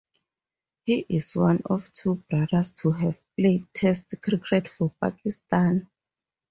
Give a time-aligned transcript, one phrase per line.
[0.81, 5.91] He is one of two brothers to have played test cricket for Pakistan.